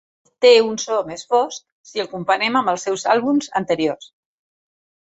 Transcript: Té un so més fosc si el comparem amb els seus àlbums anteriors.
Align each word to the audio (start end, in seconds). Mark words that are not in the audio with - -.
Té 0.45 0.53
un 0.67 0.79
so 0.83 0.97
més 1.09 1.25
fosc 1.33 1.91
si 1.91 2.03
el 2.05 2.09
comparem 2.17 2.59
amb 2.63 2.75
els 2.75 2.89
seus 2.89 3.07
àlbums 3.17 3.55
anteriors. 3.63 4.15